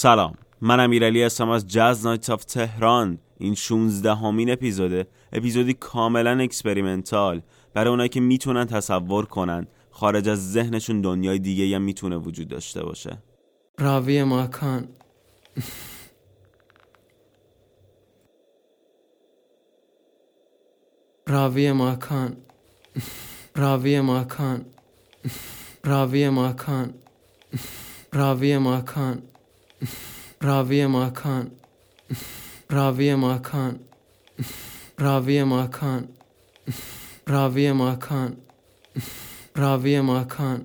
[0.00, 0.34] سلام.
[0.60, 3.18] من امیرعلی هستم از Jazz Night of Tehran.
[3.38, 5.06] این 16 همین اپیزوده.
[5.32, 7.42] اپیزودی کاملا experimental.
[7.74, 9.66] برای اونایی که می‌تونن تصور کنن.
[9.90, 13.22] خارج از ذهنشون دنیای دیگه هم می‌تونه وجود داشته باشه.
[13.78, 14.88] راوی ماکان.
[21.26, 22.36] راوی ماکان.
[23.56, 24.64] راوی ماکان.
[25.84, 26.94] راوی ماکان.
[28.12, 29.22] راوی ماکان.
[30.40, 31.50] راوی ماکان
[32.70, 33.78] راوی ماکان
[34.98, 36.08] راوی ماکان
[37.26, 38.36] راوی ماکان
[39.56, 40.64] راوی ماکان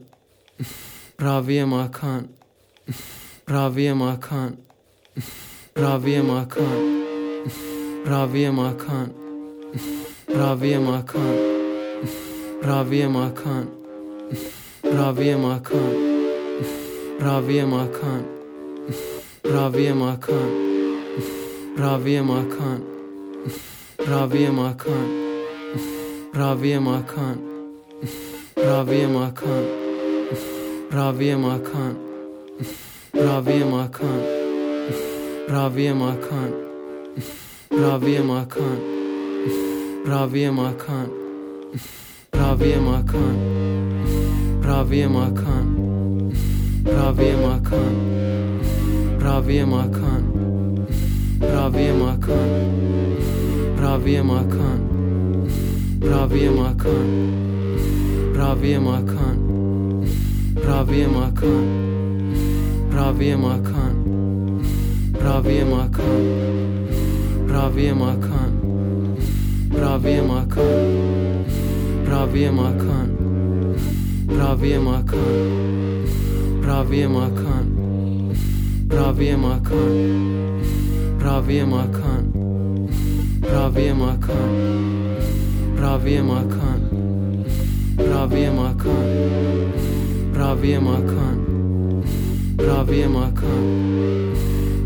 [1.20, 2.30] راوی ماکان
[3.48, 4.57] راوی ماکان
[5.77, 6.71] راوی ماکان
[8.05, 9.09] راوی ماکان
[10.35, 11.38] راوی ماکان
[12.63, 13.68] راوی ماکان
[14.98, 15.93] راوی ماکان
[17.20, 18.32] راوی ماکان
[19.45, 20.52] راوی ماکان
[21.77, 22.81] راوی ماکان
[24.07, 25.07] راوی ماکان
[26.34, 27.37] راوی ماکان
[28.57, 29.63] راوی ماکان
[30.91, 31.95] راوی ماکان
[33.13, 34.21] راوی ماکان
[35.43, 36.51] راوی ماکان
[37.77, 38.79] راوی ماکان
[40.05, 41.09] راوی ماکان
[42.34, 43.35] راوی ماکان
[44.63, 45.65] راوی ماکان
[46.85, 48.43] راوی ماکان
[49.24, 50.24] راوی ماکان
[51.41, 52.49] راوی ماکان
[53.82, 54.80] راوی ماکان
[56.02, 57.07] راوی ماکان
[58.35, 59.38] راوی ماکان
[60.68, 61.70] راوی ماکان
[62.96, 63.96] راوی ماکان
[65.24, 66.28] راوی ماکان
[67.53, 68.52] راوی ماکان
[69.81, 70.90] راوی ماکان
[72.12, 73.09] راوی ماکان
[74.40, 75.38] راوی ماکان
[76.68, 77.53] راوی ماکان
[78.89, 80.23] راوی ماکان
[81.22, 82.34] راوی ماکان
[83.53, 84.50] راوی ماکان
[85.78, 86.81] راوی ماکان
[87.97, 89.08] راوی ماکان
[90.35, 91.38] راوی ماکان
[92.59, 93.78] راوی ماکان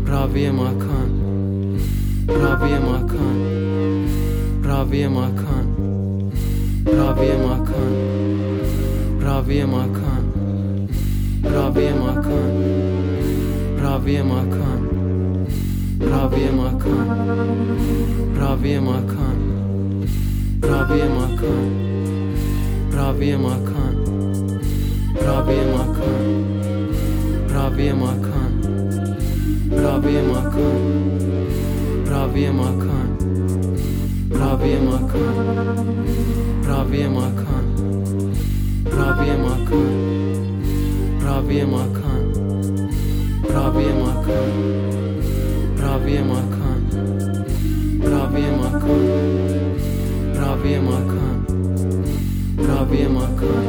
[0.04, 1.10] راوی ماکان
[2.28, 3.38] راوی ماکان
[4.64, 5.66] راوی ماکان
[6.86, 7.94] راوی ماکان
[9.20, 10.24] راوی ماکان
[11.44, 12.87] راوی ماکان
[13.88, 14.82] راوی ماکان
[16.00, 17.08] راوی ماکان
[18.40, 19.38] راوی ماکان
[20.62, 21.70] راوی ماکان
[22.92, 23.94] راوی ماکان
[25.26, 26.26] راوی ماکان
[27.54, 28.52] راوی ماکان
[29.82, 30.82] راوی ماکان
[32.12, 33.08] راوی ماکان
[34.40, 35.38] راوی ماکان
[36.68, 37.66] راوی ماکان
[38.98, 39.88] راوی ماکان
[41.24, 42.07] راوی ماکان
[43.58, 44.50] راوی ماکان
[45.82, 46.82] راوی ماکان
[48.02, 49.04] راوی ماکان
[50.40, 51.38] راوی ماکان
[52.68, 53.66] راوی ماکان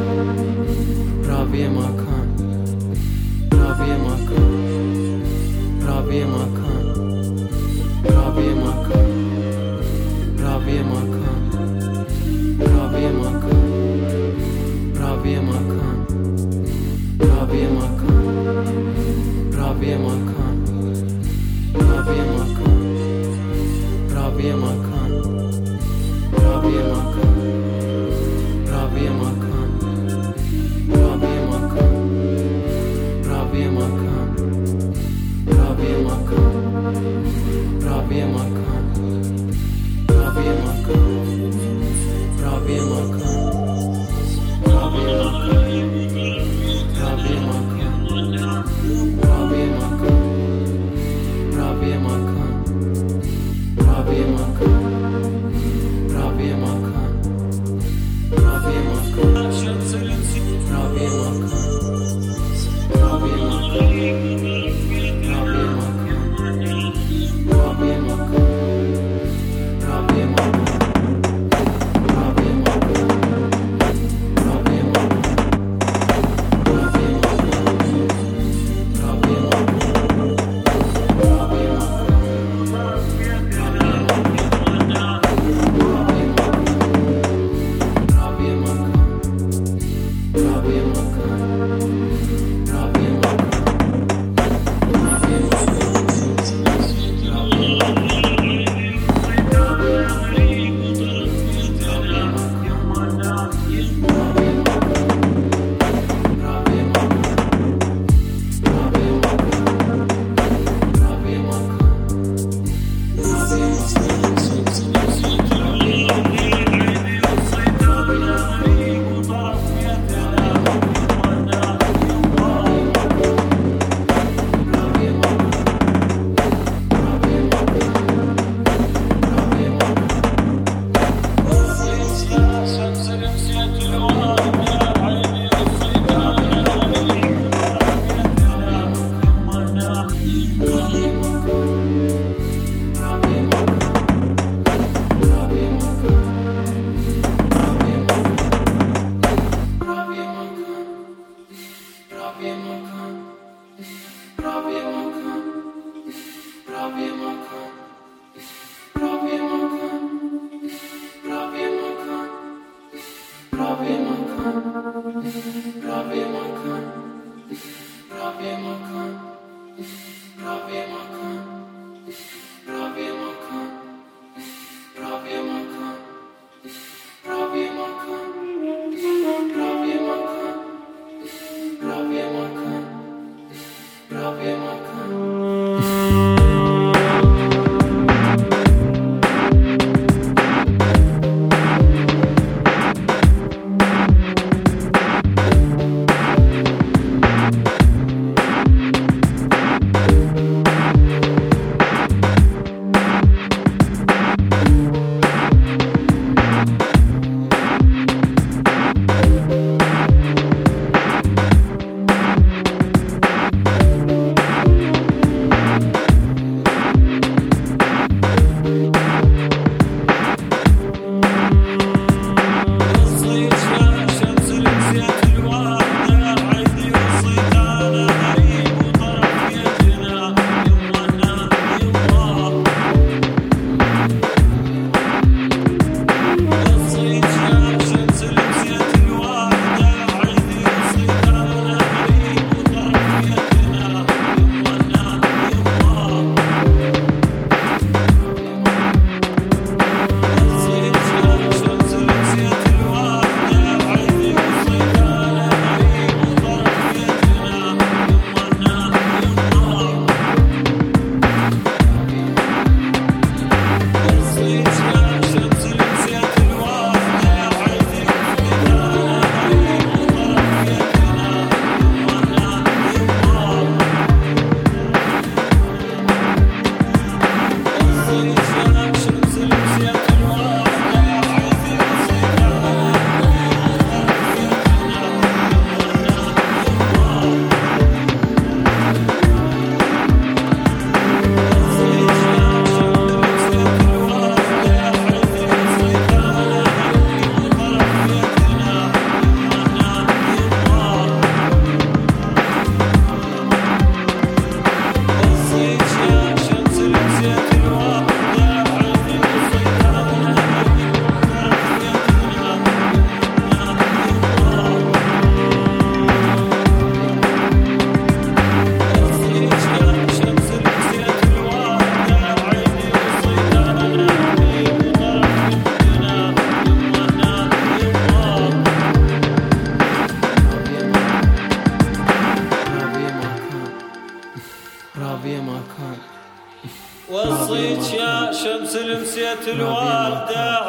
[1.28, 2.28] راوی ماکان
[3.52, 4.66] راوی ماکان
[5.86, 6.84] راوی ماکان
[8.14, 9.10] راوی ماکان
[10.42, 11.42] راوی ماکان
[12.60, 13.72] راوی ماکان
[15.00, 15.98] راوی ماکان
[17.20, 18.09] راوی ماکان
[19.80, 20.56] Rabia Makan
[21.72, 22.76] Rabia Makan
[24.12, 24.89] Rabia Makan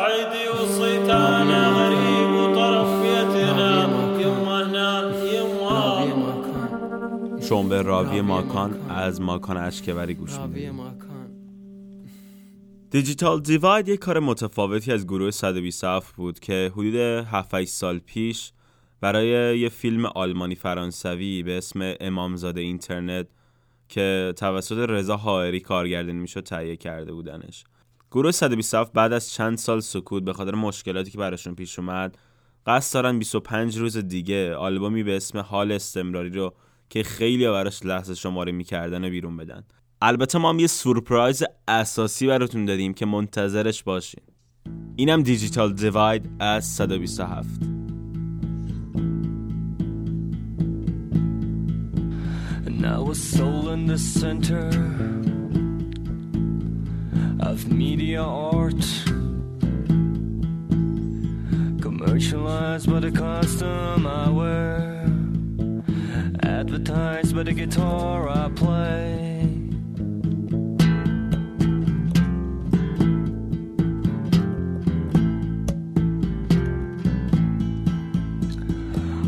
[0.06, 2.92] عيدي وصيت أنا غريب وطرف
[3.36, 4.02] هنا
[7.42, 10.72] شما به راوی ماکان از ماکان اشکبری گوش می‌دید
[12.92, 18.52] دیجیتال دیواید یک کار متفاوتی از گروه 127 بود که حدود 7 سال پیش
[19.02, 23.28] برای یه فیلم آلمانی فرانسوی به اسم امامزاده اینترنت
[23.90, 27.64] که توسط رضا حائری کارگردانی می‌شد تهیه کرده بودنش.
[28.12, 32.18] گروه 127 بعد از چند سال سکوت به خاطر مشکلاتی که براشون پیش اومد
[32.66, 36.54] قصد دارن 25 روز دیگه آلبومی به اسم حال استمراری رو
[36.90, 39.64] که خیلی براش لحظه شماره می‌کردن و بیرون بدن.
[40.02, 44.24] البته ما هم یه سورپرایز اساسی براتون دادیم که منتظرش باشین.
[44.96, 47.50] اینم دیجیتال دیواید از 127
[52.82, 55.21] Now a soul in the center.
[57.42, 58.86] Of media art.
[61.82, 65.06] Commercialized by the costume I wear,
[66.44, 69.48] advertised by the guitar I play.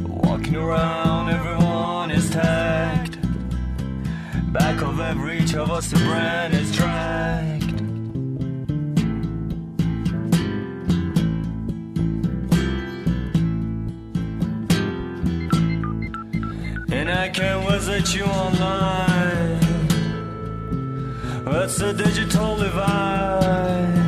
[0.07, 3.17] Walking around, everyone is tagged.
[4.53, 7.62] Back of every each of us, the brand is dragged.
[17.35, 19.59] And I can visit you online.
[21.45, 24.03] That's the digital divide.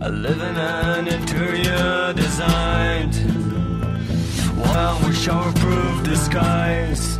[0.00, 3.14] I live in an interior designed
[4.58, 7.16] one with showerproof disguise,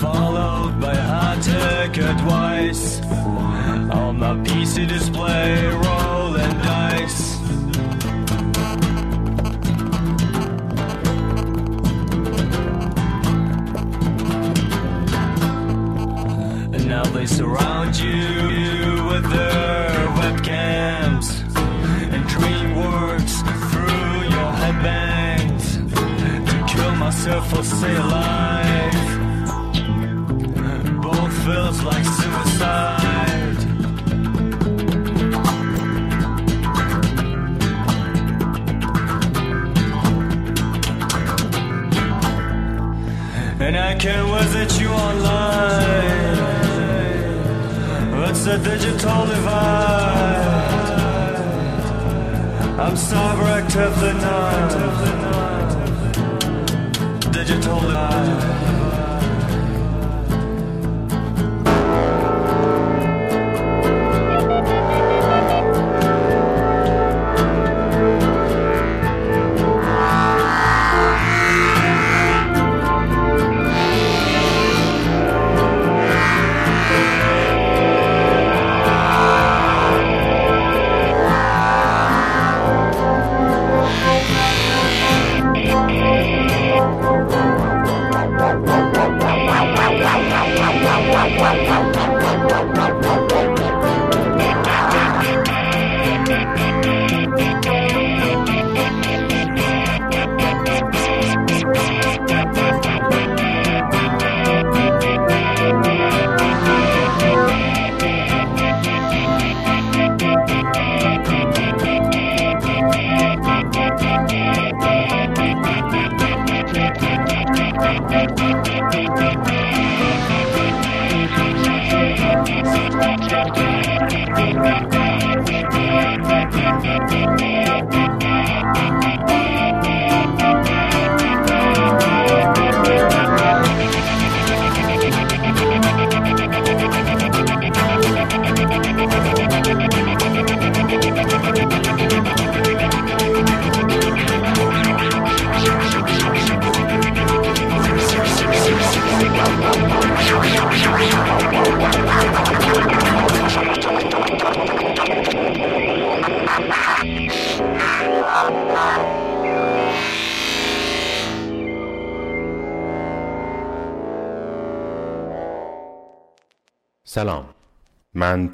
[0.00, 3.00] followed by high-tech advice.
[3.90, 5.74] On my PC display,
[17.92, 21.40] surround you with their webcams
[22.12, 23.34] and DreamWorks
[23.70, 25.76] through your headbands
[26.50, 28.92] to kill myself or stay alive.
[31.02, 33.58] Both feels like suicide.
[43.60, 46.57] And I can't visit you online.
[48.50, 50.46] A digital divide.
[52.78, 54.72] I'm Starbright of the night.
[57.30, 58.67] Digital divide.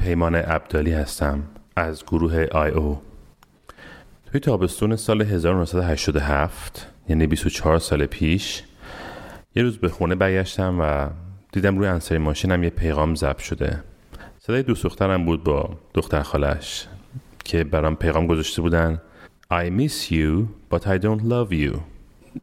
[0.04, 1.42] پیمان عبدالی هستم
[1.76, 3.02] از گروه آی او.
[4.26, 8.62] توی تابستون سال 1987 یعنی 24 سال پیش
[9.54, 11.08] یه روز به خونه برگشتم و
[11.52, 13.82] دیدم روی انسری ماشینم یه پیغام ضبط شده.
[14.38, 16.86] صدای دوست دخترم بود با دختر خالش
[17.44, 19.00] که برام پیغام گذاشته بودن
[19.52, 21.93] I miss you but I don't love you.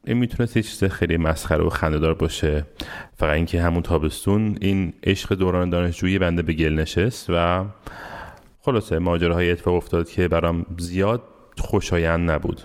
[0.05, 2.65] این می‌تونست یه چیز خیلی مسخره و خندهدار باشه.
[3.17, 7.65] فقط اینکه همون تابستون این عشق دوران دانشجویی بنده به گل نشست و
[8.61, 11.21] خلاصه ماجراهای اتفاق افتاد که برام زیاد
[11.57, 12.61] خوشایند نبود.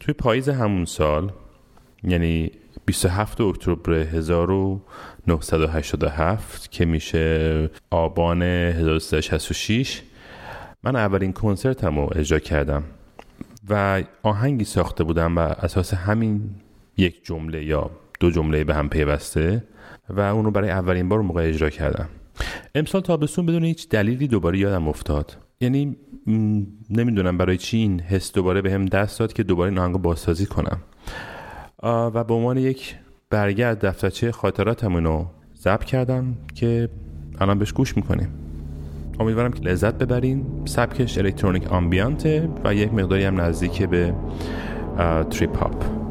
[0.00, 1.32] توی پاییز همون سال
[2.02, 2.50] یعنی
[2.86, 10.02] 27 اکتبر 1987 که میشه آبان 1366
[10.82, 12.82] من اولین کنسرتم رو اجرا کردم
[13.68, 16.50] و آهنگی ساخته بودم و اساس همین
[16.96, 19.64] یک جمله یا دو جمله به هم پیوسته
[20.08, 22.08] و اونو برای اولین بار موقع اجرا کردم.
[22.74, 25.36] امسال تابستون بدون هیچ دلیلی دوباره یادم افتاد.
[25.60, 25.96] یعنی
[26.90, 30.46] نمی‌دونم برای چی این حس دوباره به هم دست داد که دوباره این آهنگو بازسازی
[30.46, 30.78] کنم.
[31.82, 32.96] و به عنوان یک
[33.30, 36.88] برگرد دفترچه خاطراتم اینو ضبط کردم که
[37.40, 38.28] الان بهش گوش می‌کنیم.
[39.20, 40.46] امیدوارم که لذت ببرین.
[40.64, 44.14] سبکش الکترونیک آمبیانته و یک مقداری هم نزدیک به
[45.30, 46.03] تریپ هاپ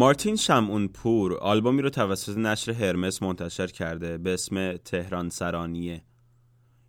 [0.00, 6.04] مارتین شمعون پور آلبومی رو توسط نشر هرمس منتشر کرده به اسم تهران سرانیه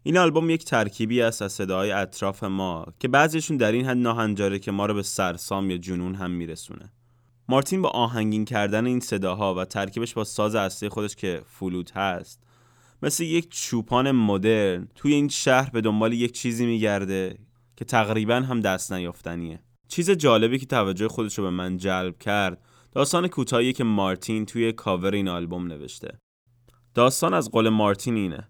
[0.04, 4.60] این آلبوم یک ترکیبی است از صداهای اطراف ما که بعضیشون در این حد ناهنجاره
[4.60, 6.92] که ما رو به سرسام یا جنون هم میرسونه.
[7.50, 12.44] مارتین با آهنگین کردن این صداها و ترکیبش با ساز اصلی خودش که فلوت هست
[13.02, 17.38] مثل یک چوپان مدرن توی این شهر به دنبال یک چیزی میگرده
[17.76, 19.60] که تقریبا هم دست نیافتنیه.
[19.88, 24.72] چیز جالبی که توجه خودش رو به من جلب کرد داستان کوتاهی که مارتین توی
[24.72, 26.20] کاور این آلبوم نوشته.
[26.94, 28.48] داستان از قول مارتین اینه.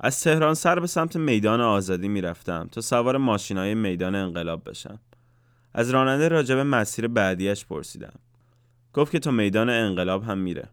[0.00, 5.00] از تهران سر به سمت میدان آزادی می‌رفتم تا سوار ماشینای میدان انقلاب بشم.
[5.72, 8.12] از راننده راجب مسیر بعدیش پرسیدم.
[8.92, 10.68] گفت که تا میدان انقلاب هم میره.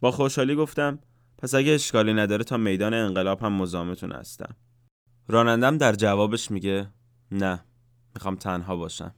[0.00, 0.98] با خوشحالی گفتم
[1.38, 4.56] پس اگه اشکالی نداره تا میدان انقلاب هم مزاحمتون هستم.
[5.28, 6.88] رانندم در جوابش میگه
[7.32, 7.64] نه
[8.14, 9.14] می‌خوام تنها باشم.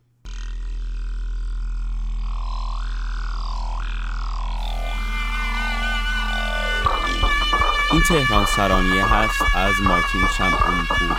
[8.08, 11.16] تهران سرانیه هست از مارتین شمعون پور.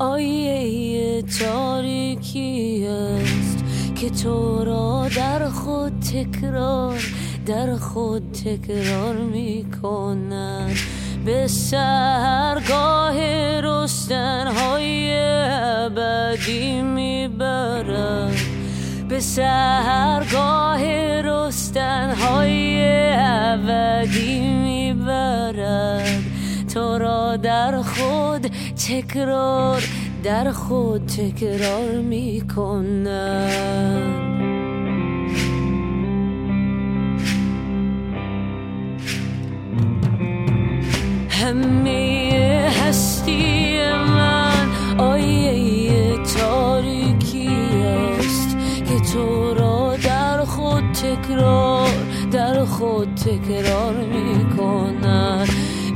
[0.00, 7.02] آیه تاریکی است که تو را در خود تکرار
[7.46, 10.76] در خود تکرار می کند
[11.24, 13.20] به سرگاه
[13.60, 15.10] رستنهای
[15.52, 18.36] ابدی می‌برد.
[19.08, 20.84] به سرگاه
[21.20, 22.84] رستنهای
[23.16, 26.39] ابدی می‌برد.
[26.74, 28.46] تو را در خود
[28.88, 29.82] تکرار
[30.22, 33.10] در خود تکرار می‌کند
[41.30, 47.48] همه هستی من آیه تاریکی
[48.18, 48.56] است
[48.88, 51.90] که تو را در خود تکرار
[52.32, 55.48] در خود تکرار می کند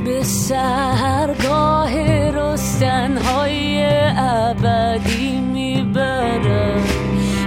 [0.05, 1.91] به سرگاه
[2.31, 3.85] رستنهای
[4.17, 6.79] ابدی می‌برد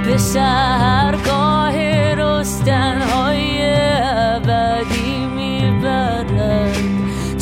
[0.07, 1.79] به سرگاه
[2.14, 3.61] رستنهای
[4.03, 6.77] ابدی می‌برد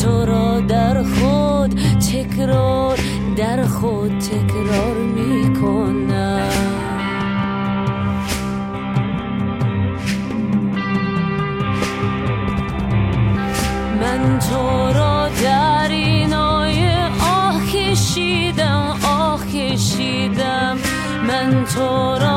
[0.03, 1.75] تو را در خود
[2.13, 2.99] تکرار
[3.37, 6.16] در خود تکرار می‌کنم.
[21.79, 22.36] من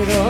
[0.00, 0.29] خود تکرار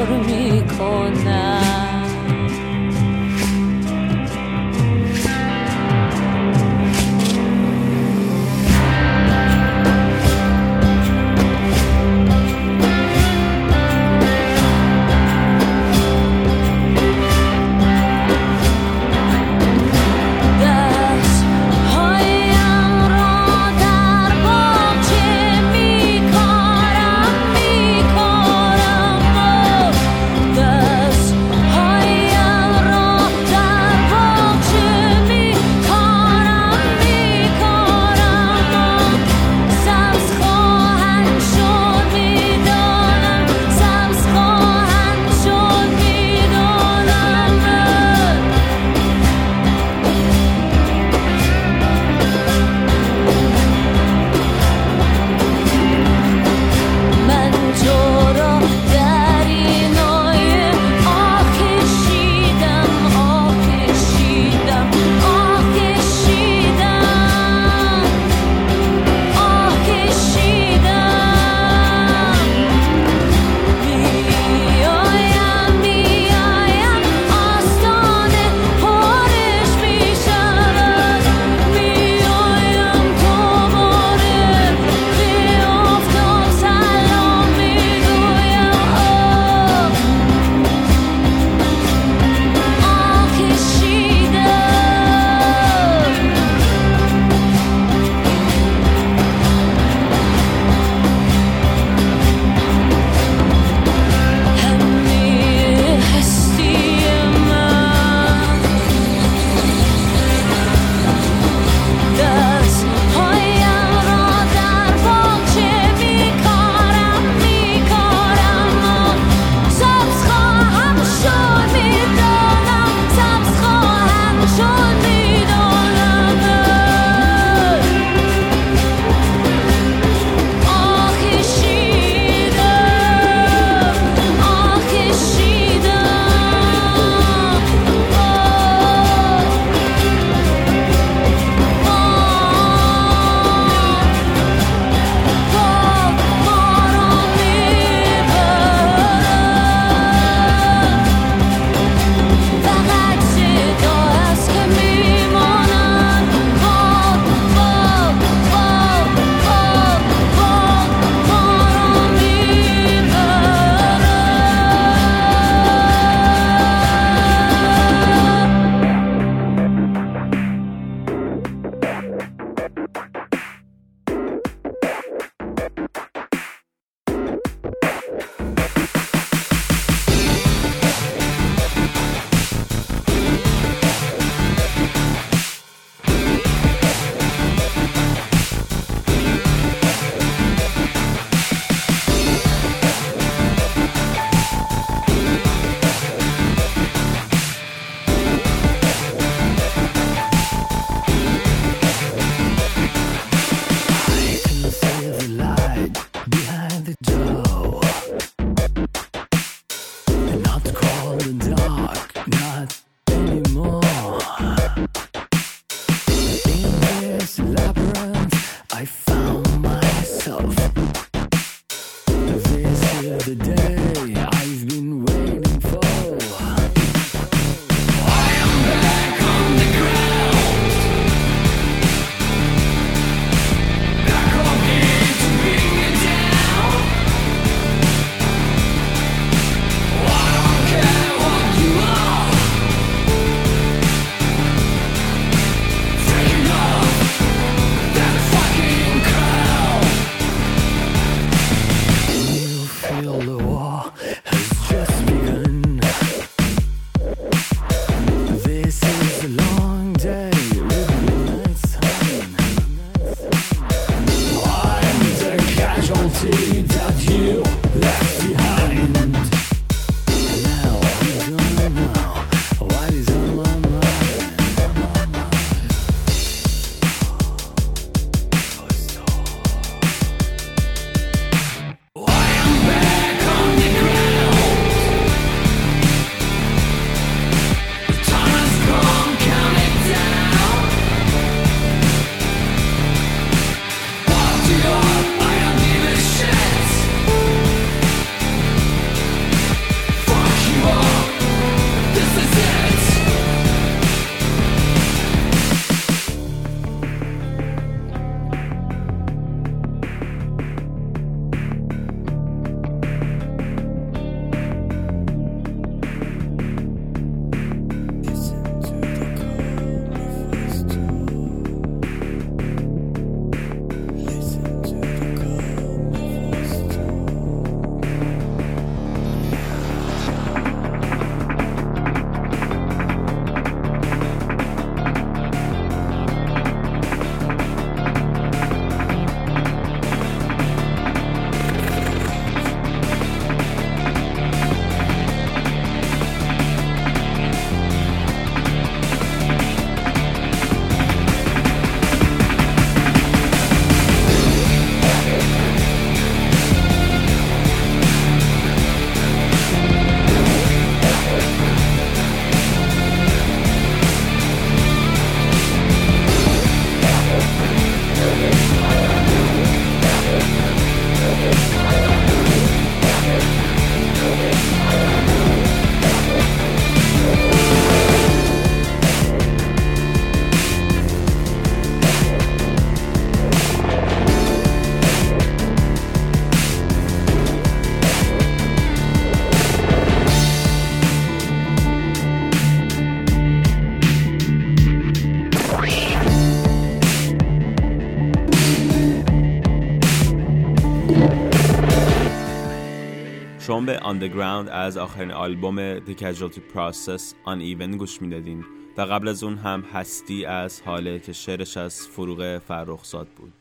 [403.78, 408.44] Underground از آخرین آلبوم The Casualty Process Uneven گوش می‌دادین
[408.76, 413.32] و قبل از اون هم هستی از حاله که شعرش از فروغ فرخزاد بود.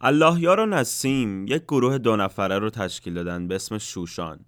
[0.00, 4.40] الله یار و نسیم یک گروه دو نفره رو تشکیل دادن به اسم شوشان.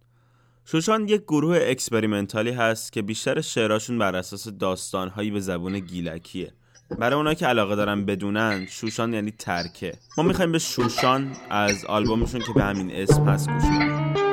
[0.64, 6.52] شوشان یک گروه اکسپریمنتالی هست که بیشتر شعراشون بر اساس داستانهایی به زبون گیلکیه.
[6.98, 9.92] برای اونا که علاقه دارن بدونن شوشان یعنی ترکه.
[10.18, 14.29] ما می‌خوایم به شوشان از آلبومشون که به همین اسم هست گوش کنیم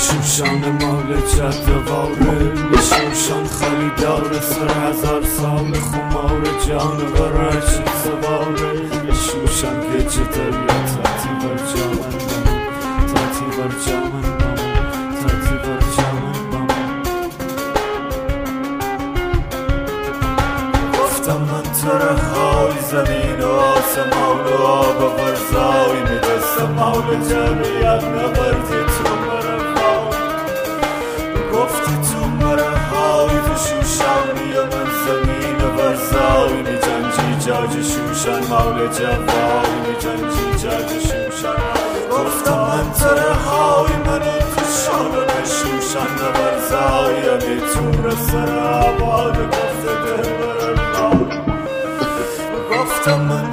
[0.00, 9.14] شوشان مال جدواره شوشان خریدار سر هزار سال خمار جانور رشید سواره.
[9.14, 11.99] شوشان گجه دریا تاتی بر جامن
[23.94, 30.10] زمین و آسمان و آب و ورزای میدستم حول جمعیت نبردی تو مرا
[31.52, 38.48] گفتی تو مرا های تو شوشانی و من زمین و ورزای می جنجی جاج شوشن
[38.48, 41.54] مال جوای می جنجی جاج شوشن
[42.10, 50.49] گفتم من تره های من و شوشن و ورزای می تو رسر آباد گفته دل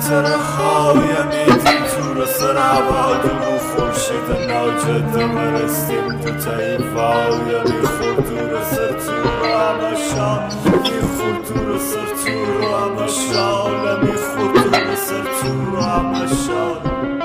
[0.10, 6.20] تره هایم ایدی تو رو سر عباد و خورشید ناجد مرستیم.
[6.22, 10.48] تو تایفایم ای خورد سر تو رو همشا
[10.84, 13.68] ای خورد سر تو رو همشا
[14.02, 17.17] ای خورد سر تو رو همشا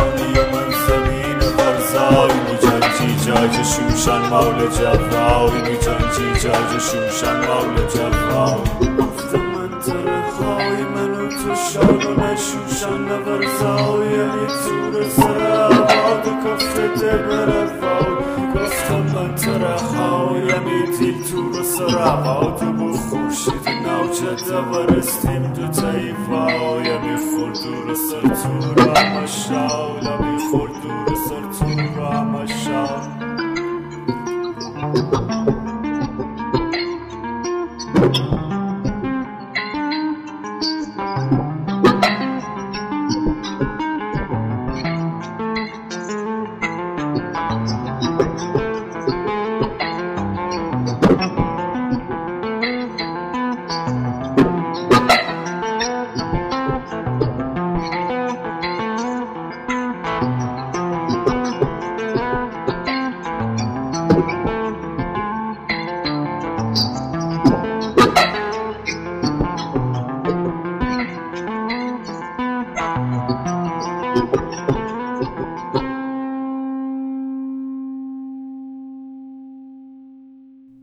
[0.00, 7.86] شوشانی و من زمین و ورزای میجنجی جاج شوشن مال جوای میجنجی جاج شوشن مال
[7.94, 15.52] جوای گفتم من تره های من و تو شانه شوشن و ورزای یعنی تور سر
[15.62, 18.09] آباد کفت دل
[19.36, 27.56] تره هایم ایدی تو رو سر آباد و خورشید نوچه دورستیم دو تایفایم ای خورد
[27.64, 32.46] دور سر تو شاولم ای خورد دور سر تو رو همه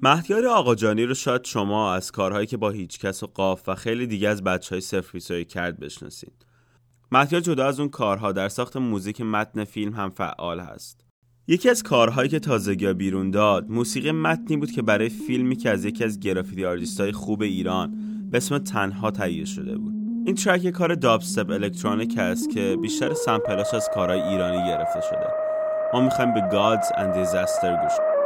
[0.07, 4.29] مهدیار آقاجانی رو شاید شما از کارهایی که با هیچکس و قاف و خیلی دیگه
[4.29, 6.45] از بچه های صفر بیست و یکی کرد بشناسید.
[7.11, 11.05] مهدیار جدا از اون کارها در ساخت موزیک متن فیلم هم فعال هست.
[11.47, 15.85] یکی از کارهایی که تازگی بیرون داد موسیقی متنی بود که برای فیلمی که از
[15.85, 17.93] یکی از graffiti artist ای خوب ایران
[18.31, 19.93] به اسم تنها تهیه شده بود.
[20.25, 25.01] این track یه کار dubstep الکترونیک هست که بیشتر sample اش از کارهای ایرانی گرفته
[25.01, 25.27] شده
[25.93, 28.16] ما می‌خوایم به Gods and Disaster گوش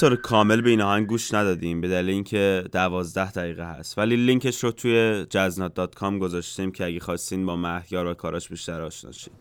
[0.00, 3.98] طور کامل به این آهنگ گوش ندادیم به دلیل اینکه دوازده دقیقه هست.
[3.98, 5.74] ولی لینکش رو توی جزنات
[6.18, 9.32] گذاشتیم که اگه خواستین با مهیار و کاراش بیشتر آشنا شین.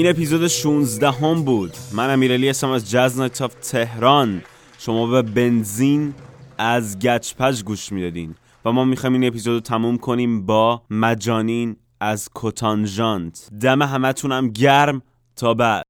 [0.00, 1.72] این اپیزود 16 هم بود.
[1.92, 4.42] من امیرعلی هستم از نایت آف تهران.
[4.78, 6.14] شما به بنزین
[6.58, 8.34] از گچپج گوش می‌دادین
[8.64, 13.48] و ما می‌خوایم این اپیزود رو تموم کنیم با مجانین از کتانژانت.
[13.60, 15.02] دم همتونم گرم.
[15.36, 15.89] تا بعد.